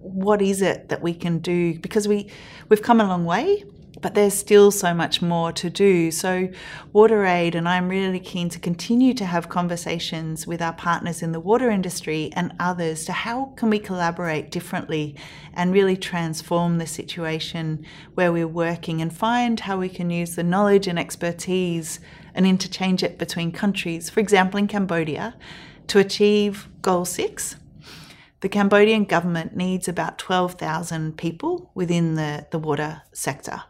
What 0.00 0.40
is 0.40 0.62
it 0.62 0.88
that 0.88 1.02
we 1.02 1.12
can 1.12 1.38
do? 1.38 1.78
Because 1.78 2.08
we, 2.08 2.30
we've 2.70 2.82
come 2.82 3.00
a 3.00 3.04
long 3.04 3.26
way 3.26 3.64
but 4.00 4.14
there's 4.14 4.34
still 4.34 4.70
so 4.70 4.92
much 4.92 5.22
more 5.22 5.52
to 5.52 5.70
do. 5.70 6.10
So, 6.10 6.48
WaterAid 6.94 7.54
and 7.54 7.68
I'm 7.68 7.88
really 7.88 8.20
keen 8.20 8.48
to 8.50 8.58
continue 8.58 9.14
to 9.14 9.24
have 9.24 9.48
conversations 9.48 10.46
with 10.46 10.60
our 10.60 10.72
partners 10.72 11.22
in 11.22 11.32
the 11.32 11.40
water 11.40 11.70
industry 11.70 12.30
and 12.34 12.52
others 12.60 13.04
to 13.06 13.12
how 13.12 13.52
can 13.56 13.70
we 13.70 13.78
collaborate 13.78 14.50
differently 14.50 15.16
and 15.54 15.72
really 15.72 15.96
transform 15.96 16.78
the 16.78 16.86
situation 16.86 17.84
where 18.14 18.32
we're 18.32 18.46
working 18.46 19.00
and 19.00 19.16
find 19.16 19.60
how 19.60 19.78
we 19.78 19.88
can 19.88 20.10
use 20.10 20.34
the 20.34 20.42
knowledge 20.42 20.86
and 20.86 20.98
expertise 20.98 22.00
and 22.34 22.46
interchange 22.46 23.02
it 23.02 23.18
between 23.18 23.50
countries. 23.50 24.10
For 24.10 24.20
example, 24.20 24.58
in 24.58 24.68
Cambodia, 24.68 25.34
to 25.86 25.98
achieve 25.98 26.68
goal 26.82 27.04
6, 27.04 27.56
the 28.40 28.48
Cambodian 28.50 29.04
government 29.04 29.56
needs 29.56 29.88
about 29.88 30.18
12,000 30.18 31.16
people 31.16 31.70
within 31.74 32.16
the, 32.16 32.46
the 32.50 32.58
water 32.58 33.02
sector 33.12 33.62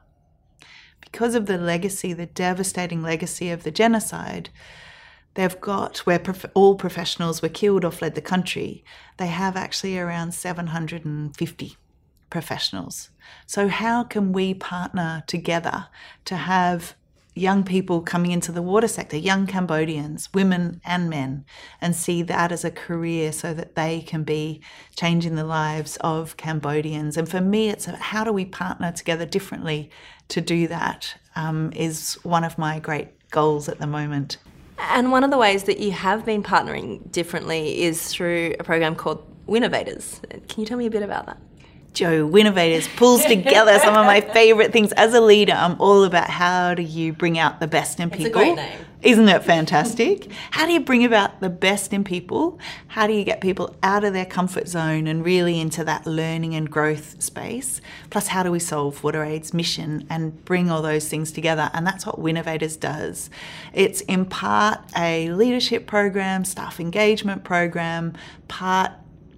because 1.16 1.34
of 1.34 1.46
the 1.46 1.56
legacy, 1.56 2.12
the 2.12 2.26
devastating 2.26 3.00
legacy 3.02 3.48
of 3.48 3.62
the 3.62 3.70
genocide, 3.70 4.50
they've 5.32 5.58
got 5.62 5.96
where 6.00 6.18
prof- 6.18 6.44
all 6.52 6.74
professionals 6.74 7.40
were 7.40 7.48
killed 7.48 7.86
or 7.86 7.90
fled 7.90 8.14
the 8.14 8.20
country, 8.20 8.84
they 9.16 9.28
have 9.28 9.56
actually 9.56 9.98
around 9.98 10.34
750 10.34 11.76
professionals. 12.28 13.08
So, 13.46 13.68
how 13.68 14.04
can 14.04 14.34
we 14.34 14.52
partner 14.52 15.24
together 15.26 15.86
to 16.26 16.36
have 16.36 16.94
young 17.36 17.62
people 17.62 18.00
coming 18.00 18.32
into 18.32 18.50
the 18.50 18.62
water 18.62 18.88
sector, 18.88 19.16
young 19.16 19.46
Cambodians, 19.46 20.32
women 20.32 20.80
and 20.84 21.10
men, 21.10 21.44
and 21.82 21.94
see 21.94 22.22
that 22.22 22.50
as 22.50 22.64
a 22.64 22.70
career 22.70 23.30
so 23.30 23.52
that 23.52 23.74
they 23.74 24.00
can 24.00 24.24
be 24.24 24.60
changing 24.96 25.34
the 25.34 25.44
lives 25.44 25.98
of 26.00 26.36
Cambodians. 26.38 27.16
And 27.16 27.28
for 27.28 27.42
me, 27.42 27.68
it's 27.68 27.84
how 27.84 28.24
do 28.24 28.32
we 28.32 28.46
partner 28.46 28.90
together 28.90 29.26
differently 29.26 29.90
to 30.28 30.40
do 30.40 30.66
that 30.68 31.14
um, 31.36 31.70
is 31.76 32.14
one 32.22 32.42
of 32.42 32.56
my 32.56 32.80
great 32.80 33.08
goals 33.30 33.68
at 33.68 33.78
the 33.78 33.86
moment. 33.86 34.38
And 34.78 35.12
one 35.12 35.22
of 35.22 35.30
the 35.30 35.38
ways 35.38 35.64
that 35.64 35.78
you 35.78 35.92
have 35.92 36.24
been 36.24 36.42
partnering 36.42 37.10
differently 37.12 37.82
is 37.82 38.10
through 38.10 38.54
a 38.58 38.64
program 38.64 38.94
called 38.94 39.24
Winnovators. 39.46 40.20
Can 40.48 40.60
you 40.60 40.66
tell 40.66 40.78
me 40.78 40.86
a 40.86 40.90
bit 40.90 41.02
about 41.02 41.26
that? 41.26 41.38
Jo 41.96 42.26
Winnovators 42.26 42.88
pulls 42.88 43.24
together 43.24 43.78
some 43.78 43.96
of 43.96 44.04
my 44.04 44.20
favorite 44.20 44.70
things. 44.70 44.92
As 44.92 45.14
a 45.14 45.20
leader, 45.20 45.54
I'm 45.54 45.80
all 45.80 46.04
about 46.04 46.28
how 46.28 46.74
do 46.74 46.82
you 46.82 47.14
bring 47.14 47.38
out 47.38 47.58
the 47.58 47.66
best 47.66 47.98
in 47.98 48.10
people. 48.10 48.26
It's 48.26 48.36
a 48.36 48.38
great 48.38 48.54
name. 48.54 48.78
Isn't 49.02 49.28
it 49.28 49.44
fantastic? 49.44 50.30
how 50.50 50.66
do 50.66 50.72
you 50.72 50.80
bring 50.80 51.04
about 51.04 51.40
the 51.40 51.48
best 51.48 51.92
in 51.92 52.02
people? 52.02 52.58
How 52.88 53.06
do 53.06 53.12
you 53.12 53.24
get 53.24 53.40
people 53.40 53.76
out 53.82 54.04
of 54.04 54.12
their 54.12 54.24
comfort 54.26 54.68
zone 54.68 55.06
and 55.06 55.24
really 55.24 55.60
into 55.60 55.84
that 55.84 56.06
learning 56.06 56.54
and 56.54 56.68
growth 56.68 57.22
space? 57.22 57.80
Plus, 58.10 58.26
how 58.26 58.42
do 58.42 58.50
we 58.50 58.58
solve 58.58 59.00
WaterAid's 59.02 59.54
mission 59.54 60.06
and 60.10 60.44
bring 60.44 60.70
all 60.70 60.82
those 60.82 61.08
things 61.08 61.30
together? 61.30 61.70
And 61.72 61.86
that's 61.86 62.04
what 62.04 62.18
Winnovators 62.18 62.76
does. 62.76 63.30
It's 63.72 64.00
in 64.02 64.24
part 64.24 64.80
a 64.96 65.30
leadership 65.30 65.86
program, 65.86 66.44
staff 66.44 66.80
engagement 66.80 67.44
program, 67.44 68.14
part 68.48 68.92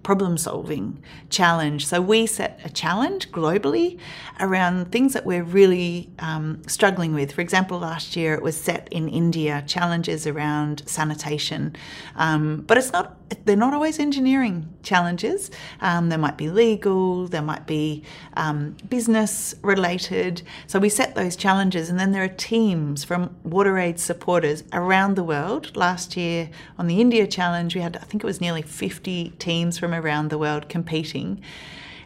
problem 0.09 0.39
solving 0.39 0.99
challenge. 1.29 1.87
So 1.87 2.01
we 2.01 2.25
set 2.25 2.59
a 2.65 2.71
challenge 2.71 3.31
globally 3.31 3.99
around 4.41 4.91
things 4.91 5.13
that 5.13 5.27
we're 5.27 5.43
really 5.43 6.09
um, 6.19 6.63
struggling 6.67 7.13
with. 7.13 7.31
For 7.31 7.43
example, 7.43 7.79
last 7.79 8.17
year 8.17 8.33
it 8.33 8.43
was 8.43 8.57
set 8.59 8.89
in 8.91 9.11
India 9.11 9.63
challenges 9.67 10.27
around 10.27 10.83
sanitation, 10.87 11.77
um, 12.17 12.65
but 12.67 12.79
it's 12.79 12.91
not 12.91 13.19
they're 13.45 13.57
not 13.57 13.75
always 13.75 13.99
engineering 13.99 14.69
challenges. 14.83 15.51
Um, 15.81 16.09
there 16.09 16.19
might 16.19 16.37
be 16.37 16.49
legal, 16.49 17.27
there 17.29 17.43
might 17.43 17.67
be 17.67 18.03
um, 18.35 18.77
business 18.89 19.55
related. 19.63 20.43
So 20.67 20.79
we 20.79 20.89
set 20.89 21.15
those 21.15 21.37
challenges, 21.37 21.91
and 21.91 21.99
then 21.99 22.13
there 22.13 22.25
are 22.25 22.29
teams 22.29 23.05
from 23.05 23.35
WaterAid 23.47 23.99
supporters 23.99 24.65
around 24.73 25.17
the 25.17 25.25
world. 25.25 25.77
Last 25.77 26.17
year 26.17 26.51
on 26.79 26.87
the 26.87 27.01
India 27.01 27.27
Challenge, 27.27 27.75
we 27.75 27.81
had, 27.81 27.97
I 27.97 28.01
think 28.01 28.23
it 28.23 28.27
was 28.27 28.41
nearly 28.41 28.63
50 28.63 29.31
teams 29.39 29.79
from 29.79 29.93
around 29.99 30.31
the 30.31 30.39
world 30.39 30.69
competing, 30.69 31.43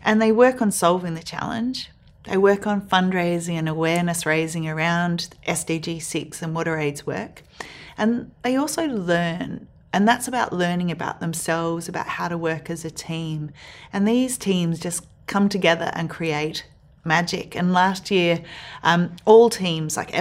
and 0.05 0.21
they 0.21 0.33
work 0.33 0.61
on 0.61 0.71
solving 0.73 1.15
the 1.15 1.23
challenge. 1.23 1.91
They 2.25 2.37
work 2.37 2.67
on 2.67 2.83
fundraising 2.83 3.55
and 3.55 3.69
awareness 3.69 4.25
raising 4.25 4.69
around 4.69 5.29
SDG 5.47 6.01
6 6.01 6.43
and 6.43 6.57
WaterAid's 6.57 7.05
work. 7.07 7.43
And 7.99 8.31
they 8.43 8.57
also 8.57 8.87
learn 8.87 9.69
and 9.93 10.09
that's 10.09 10.27
about 10.27 10.53
learning 10.53 10.91
about 10.91 11.21
themselves, 11.21 11.89
about 11.89 12.07
how 12.07 12.29
to 12.29 12.39
work 12.39 12.71
as 12.71 12.85
a 12.85 12.91
team. 12.91 13.51
And 13.93 14.09
these 14.09 14.39
teams 14.39 14.81
just 14.81 15.07
come 15.27 15.49
together 15.49 15.91
and 15.95 16.09
create 16.09 16.67
magic. 17.05 17.55
And 17.55 17.73
last 17.73 18.11
year, 18.11 18.43
um, 18.83 19.15
all 19.25 19.51
teams, 19.51 19.97
like 19.97 20.15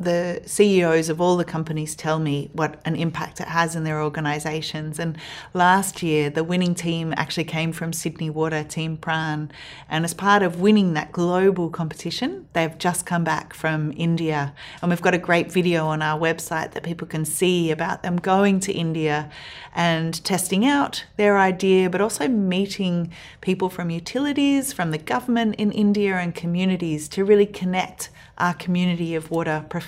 the 0.00 0.40
CEOs 0.46 1.08
of 1.08 1.20
all 1.20 1.36
the 1.36 1.44
companies 1.44 1.96
tell 1.96 2.20
me 2.20 2.50
what 2.52 2.80
an 2.84 2.94
impact 2.94 3.40
it 3.40 3.48
has 3.48 3.74
in 3.74 3.82
their 3.82 4.00
organizations. 4.00 5.00
And 5.00 5.18
last 5.54 6.04
year, 6.04 6.30
the 6.30 6.44
winning 6.44 6.76
team 6.76 7.12
actually 7.16 7.44
came 7.44 7.72
from 7.72 7.92
Sydney 7.92 8.30
Water, 8.30 8.62
Team 8.62 8.96
Praan. 8.96 9.50
And 9.88 10.04
as 10.04 10.14
part 10.14 10.44
of 10.44 10.60
winning 10.60 10.94
that 10.94 11.10
global 11.10 11.68
competition, 11.68 12.46
they've 12.52 12.78
just 12.78 13.06
come 13.06 13.24
back 13.24 13.52
from 13.52 13.92
India. 13.96 14.54
And 14.80 14.90
we've 14.90 15.02
got 15.02 15.14
a 15.14 15.18
great 15.18 15.50
video 15.50 15.86
on 15.86 16.00
our 16.00 16.18
website 16.18 16.72
that 16.72 16.84
people 16.84 17.08
can 17.08 17.24
see 17.24 17.72
about 17.72 18.04
them 18.04 18.18
going 18.18 18.60
to 18.60 18.72
India 18.72 19.28
and 19.74 20.22
testing 20.24 20.64
out 20.64 21.06
their 21.16 21.38
idea, 21.38 21.90
but 21.90 22.00
also 22.00 22.28
meeting 22.28 23.10
people 23.40 23.68
from 23.68 23.90
utilities, 23.90 24.72
from 24.72 24.92
the 24.92 24.98
government 24.98 25.56
in 25.56 25.72
India, 25.72 26.14
and 26.14 26.36
communities 26.36 27.08
to 27.08 27.24
really 27.24 27.46
connect 27.46 28.10
our 28.38 28.54
community 28.54 29.16
of 29.16 29.32
water 29.32 29.64
professionals 29.68 29.87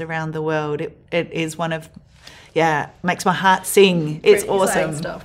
around 0.00 0.32
the 0.32 0.42
world. 0.42 0.80
It, 0.80 0.98
it 1.10 1.32
is 1.32 1.56
one 1.56 1.72
of, 1.72 1.88
yeah, 2.54 2.90
makes 3.02 3.24
my 3.24 3.32
heart 3.32 3.66
sing. 3.66 4.20
It's 4.22 4.44
Pretty 4.44 4.58
awesome. 4.58 4.94
Stuff. 4.94 5.24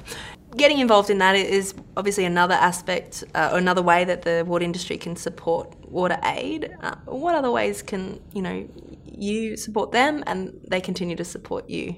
Getting 0.56 0.80
involved 0.80 1.10
in 1.10 1.20
that 1.20 1.36
is 1.36 1.74
obviously 1.96 2.26
another 2.26 2.56
aspect, 2.56 3.24
uh, 3.34 3.52
or 3.54 3.58
another 3.58 3.82
way 3.82 4.04
that 4.04 4.24
the 4.24 4.44
water 4.46 4.66
industry 4.66 4.98
can 4.98 5.16
support 5.16 5.76
WaterAid. 5.90 6.76
Uh, 6.84 6.96
what 7.06 7.36
other 7.36 7.50
ways 7.50 7.82
can 7.82 8.20
you 8.34 8.42
know 8.42 8.68
you 9.06 9.56
support 9.56 9.92
them 9.94 10.24
and 10.28 10.60
they 10.68 10.82
continue 10.82 11.16
to 11.16 11.24
support 11.24 11.70
you? 11.70 11.96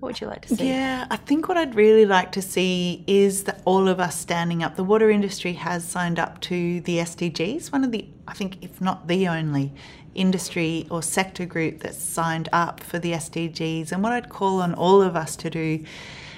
What 0.00 0.08
would 0.08 0.20
you 0.22 0.28
like 0.28 0.40
to 0.46 0.56
see? 0.56 0.68
Yeah, 0.68 1.06
I 1.10 1.16
think 1.16 1.46
what 1.46 1.58
I'd 1.58 1.74
really 1.74 2.06
like 2.06 2.32
to 2.32 2.42
see 2.42 3.04
is 3.06 3.44
that 3.44 3.60
all 3.66 3.86
of 3.86 4.00
us 4.00 4.18
standing 4.18 4.62
up. 4.62 4.76
The 4.76 4.84
water 4.84 5.10
industry 5.10 5.52
has 5.52 5.84
signed 5.84 6.18
up 6.18 6.40
to 6.42 6.80
the 6.80 6.98
SDGs, 6.98 7.70
one 7.70 7.84
of 7.84 7.92
the, 7.92 8.08
I 8.26 8.32
think, 8.32 8.64
if 8.64 8.80
not 8.80 9.08
the 9.08 9.28
only 9.28 9.74
industry 10.14 10.86
or 10.90 11.02
sector 11.02 11.44
group 11.44 11.80
that's 11.80 12.02
signed 12.02 12.48
up 12.50 12.80
for 12.80 12.98
the 12.98 13.12
SDGs. 13.12 13.92
And 13.92 14.02
what 14.02 14.12
I'd 14.12 14.30
call 14.30 14.62
on 14.62 14.72
all 14.72 15.02
of 15.02 15.16
us 15.16 15.36
to 15.36 15.50
do 15.50 15.84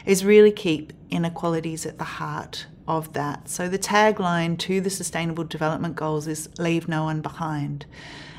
is 0.04 0.24
really 0.24 0.50
keep 0.50 0.92
inequalities 1.10 1.86
at 1.86 1.98
the 1.98 2.04
heart 2.04 2.66
of 2.88 3.12
that. 3.12 3.48
So 3.48 3.68
the 3.68 3.78
tagline 3.78 4.58
to 4.58 4.80
the 4.80 4.90
Sustainable 4.90 5.44
Development 5.44 5.94
Goals 5.94 6.26
is 6.26 6.48
Leave 6.58 6.88
No 6.88 7.04
One 7.04 7.20
Behind. 7.20 7.86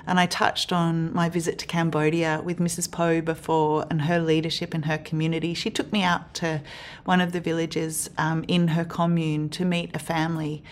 And 0.06 0.20
I 0.20 0.26
touched 0.26 0.74
on 0.74 1.14
my 1.14 1.30
visit 1.30 1.58
to 1.60 1.66
Cambodia 1.66 2.42
with 2.44 2.60
Mrs. 2.60 2.92
Poe 2.92 3.22
before 3.22 3.86
and 3.90 4.04
her 4.04 4.20
leadership 4.20 4.76
in 4.76 4.84
her 4.84 4.98
community. 4.98 5.54
She 5.54 5.70
took 5.70 5.92
me 5.94 6.04
out 6.04 6.34
to 6.36 6.62
one 7.06 7.22
of 7.22 7.32
the 7.32 7.40
villages 7.40 8.10
um, 8.18 8.44
in 8.48 8.70
her 8.70 8.84
commune 8.84 9.50
to 9.50 9.64
meet 9.66 9.96
a 9.96 10.00
family. 10.00 10.64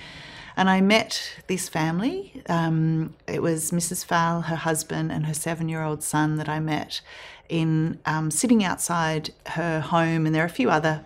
And 0.58 0.70
I 0.70 0.82
met 0.82 1.40
this 1.48 1.70
family. 1.70 2.42
Um, 2.48 3.16
it 3.26 3.42
was 3.42 3.72
Mrs. 3.72 4.04
Fowl, 4.04 4.42
her 4.42 4.58
husband, 4.58 5.12
and 5.12 5.26
her 5.26 5.34
seven 5.34 5.70
year 5.70 5.82
old 5.82 6.04
son 6.04 6.36
that 6.36 6.50
I 6.50 6.60
met 6.60 7.02
in 7.48 8.00
um, 8.06 8.32
sitting 8.32 8.64
outside 8.64 9.32
her 9.48 9.80
home. 9.80 10.26
And 10.26 10.36
there 10.36 10.44
are 10.44 10.48
a 10.48 10.50
few 10.50 10.70
other 10.70 11.06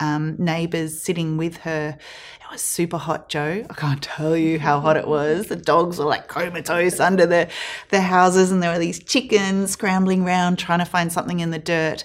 um, 0.00 0.34
neighbours 0.38 1.00
sitting 1.00 1.36
with 1.36 1.58
her. 1.58 1.96
It 2.40 2.52
was 2.52 2.62
super 2.62 2.96
hot, 2.96 3.28
Jo. 3.28 3.64
I 3.68 3.74
can't 3.74 4.02
tell 4.02 4.36
you 4.36 4.58
how 4.58 4.80
hot 4.80 4.96
it 4.96 5.06
was. 5.06 5.46
The 5.46 5.56
dogs 5.56 5.98
were 5.98 6.06
like 6.06 6.26
comatose 6.26 6.98
under 6.98 7.26
the, 7.26 7.48
the 7.90 8.00
houses, 8.00 8.50
and 8.50 8.62
there 8.62 8.72
were 8.72 8.78
these 8.78 9.02
chickens 9.02 9.70
scrambling 9.70 10.24
around 10.24 10.58
trying 10.58 10.80
to 10.80 10.84
find 10.84 11.12
something 11.12 11.40
in 11.40 11.50
the 11.50 11.58
dirt. 11.58 12.04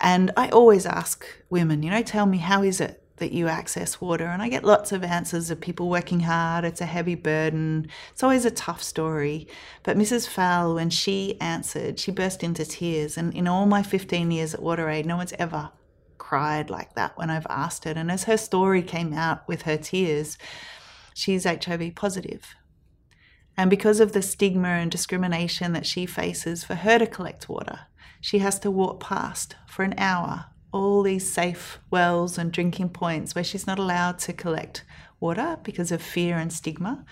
And 0.00 0.30
I 0.36 0.48
always 0.50 0.84
ask 0.84 1.26
women, 1.48 1.82
you 1.82 1.90
know, 1.90 2.02
tell 2.02 2.26
me, 2.26 2.38
how 2.38 2.62
is 2.62 2.80
it 2.80 3.02
that 3.16 3.32
you 3.32 3.48
access 3.48 4.00
water? 4.00 4.26
And 4.26 4.42
I 4.42 4.48
get 4.48 4.62
lots 4.62 4.92
of 4.92 5.02
answers 5.02 5.50
of 5.50 5.60
people 5.60 5.88
working 5.88 6.20
hard, 6.20 6.64
it's 6.64 6.80
a 6.80 6.86
heavy 6.86 7.14
burden. 7.14 7.88
It's 8.12 8.22
always 8.22 8.44
a 8.44 8.50
tough 8.50 8.82
story. 8.82 9.48
But 9.82 9.96
Mrs. 9.96 10.28
Fowl, 10.28 10.74
when 10.74 10.90
she 10.90 11.40
answered, 11.40 11.98
she 11.98 12.12
burst 12.12 12.44
into 12.44 12.64
tears. 12.64 13.16
And 13.16 13.34
in 13.34 13.48
all 13.48 13.66
my 13.66 13.82
15 13.82 14.30
years 14.30 14.54
at 14.54 14.60
WaterAid, 14.60 15.04
no 15.04 15.16
one's 15.16 15.32
ever 15.38 15.70
cried 16.28 16.68
like 16.68 16.94
that 16.94 17.16
when 17.16 17.30
I've 17.30 17.46
asked 17.48 17.86
it. 17.86 17.96
And 17.96 18.10
as 18.10 18.24
her 18.24 18.36
story 18.36 18.82
came 18.82 19.14
out 19.14 19.48
with 19.48 19.62
her 19.62 19.78
tears, 19.78 20.36
she's 21.14 21.44
HIV 21.44 21.94
positive. 21.94 22.54
And 23.56 23.70
because 23.70 23.98
of 23.98 24.12
the 24.12 24.20
stigma 24.20 24.68
and 24.68 24.90
discrimination 24.90 25.72
that 25.72 25.86
she 25.86 26.04
faces 26.04 26.64
for 26.64 26.74
her 26.74 26.98
to 26.98 27.06
collect 27.06 27.48
water, 27.48 27.80
she 28.20 28.40
has 28.40 28.58
to 28.58 28.70
walk 28.70 29.00
past 29.00 29.56
for 29.66 29.84
an 29.84 29.94
hour 29.96 30.44
all 30.70 31.02
these 31.02 31.32
safe 31.32 31.78
wells 31.90 32.36
and 32.36 32.52
drinking 32.52 32.90
points 32.90 33.34
where 33.34 33.42
she's 33.42 33.66
not 33.66 33.78
allowed 33.78 34.18
to 34.18 34.34
collect 34.34 34.84
water 35.20 35.56
because 35.62 35.90
of 35.90 36.02
fear 36.02 36.36
and 36.36 36.52
stigma. 36.52 37.06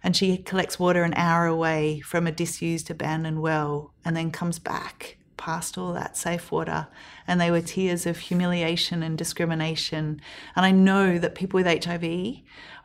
And 0.00 0.16
she 0.16 0.36
collects 0.36 0.78
water 0.78 1.02
an 1.02 1.14
hour 1.14 1.46
away 1.46 1.98
from 2.02 2.28
a 2.28 2.30
disused, 2.30 2.88
abandoned 2.88 3.42
well 3.42 3.94
and 4.04 4.16
then 4.16 4.30
comes 4.30 4.60
back 4.60 5.18
past 5.44 5.76
all 5.76 5.92
that 5.92 6.16
safe 6.16 6.50
water. 6.50 6.86
And 7.26 7.38
they 7.38 7.50
were 7.50 7.60
tears 7.60 8.06
of 8.06 8.16
humiliation 8.18 9.02
and 9.02 9.18
discrimination. 9.18 10.22
And 10.56 10.64
I 10.64 10.70
know 10.70 11.18
that 11.18 11.34
people 11.34 11.58
with 11.58 11.84
HIV 11.84 12.36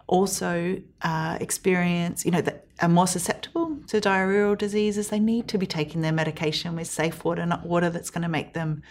also 0.08 0.82
uh, 1.01 1.38
experience, 1.39 2.25
you 2.25 2.32
know, 2.32 2.42
that 2.42 2.66
are 2.82 2.89
more 2.89 3.08
susceptible 3.08 3.78
to 3.88 4.01
diarrheal 4.01 4.58
diseases. 4.58 5.08
They 5.08 5.22
need 5.22 5.48
to 5.48 5.58
be 5.58 5.66
taking 5.66 6.01
their 6.01 6.12
medication 6.12 6.75
with 6.75 6.88
safe 6.88 7.24
water, 7.24 7.46
not 7.46 7.66
water 7.66 7.89
that's 7.89 8.10
going 8.10 8.24
to 8.24 8.30
make 8.30 8.54
them 8.54 8.84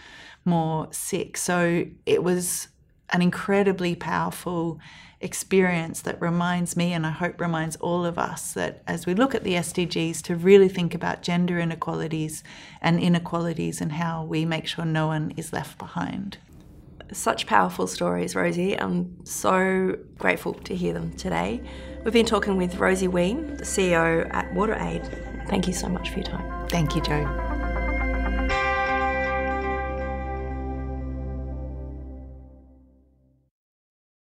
more 0.45 0.87
sick. 0.89 1.37
So 1.37 1.85
it 2.07 2.23
was 2.23 2.69
an 3.11 3.21
incredibly 3.21 3.95
powerful 3.95 4.79
experience 5.21 6.01
that 6.01 6.21
reminds 6.21 6.77
me, 6.77 6.93
and 6.93 7.05
I 7.05 7.11
hope 7.11 7.41
reminds 7.41 7.75
all 7.77 8.05
of 8.05 8.17
us, 8.17 8.53
that 8.53 8.81
as 8.87 9.05
we 9.05 9.13
look 9.13 9.35
at 9.35 9.43
the 9.43 9.53
SDGs, 9.53 10.21
to 10.23 10.35
really 10.35 10.69
think 10.69 10.95
about 10.95 11.21
gender 11.21 11.59
inequalities 11.59 12.43
and 12.81 12.99
inequalities 12.99 13.81
and 13.81 13.93
how 13.93 14.23
we 14.23 14.45
make 14.45 14.65
sure 14.65 14.85
no 14.85 15.07
one 15.07 15.33
is 15.35 15.51
left 15.51 15.77
behind. 15.77 16.37
Such 17.11 17.47
powerful 17.47 17.87
stories, 17.87 18.35
Rosie. 18.35 18.79
I'm 18.79 19.25
so 19.25 19.97
grateful 20.17 20.53
to 20.53 20.75
hear 20.75 20.93
them 20.93 21.11
today. 21.13 21.61
We've 22.03 22.13
been 22.13 22.25
talking 22.25 22.55
with 22.55 22.75
Rosie 22.75 23.07
Wheen, 23.07 23.57
the 23.57 23.65
CEO 23.65 24.31
at 24.31 24.53
WaterAid. 24.53 25.47
Thank 25.49 25.67
you 25.67 25.73
so 25.73 25.89
much 25.89 26.11
for 26.11 26.19
your 26.19 26.27
time. 26.27 26.67
Thank 26.67 26.95
you, 26.95 27.01
Jo. 27.01 27.48